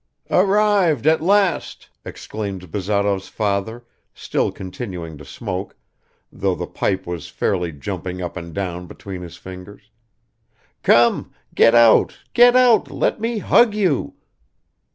[0.31, 3.85] "Arrived at last!" exclaimed Bazarov's father,
[4.15, 5.77] still continuing to smoke,
[6.31, 9.91] though the pipe was fairly jumping up and down between his fingers.
[10.81, 14.15] "Come, get out, get out, let me hug you."